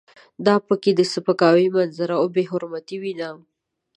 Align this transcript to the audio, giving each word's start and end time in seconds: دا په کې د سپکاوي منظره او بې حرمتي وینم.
دا 0.45 0.55
په 0.67 0.75
کې 0.81 0.91
د 0.95 1.01
سپکاوي 1.13 1.67
منظره 1.75 2.15
او 2.21 2.25
بې 2.33 2.43
حرمتي 2.51 2.97
وینم. 3.03 3.37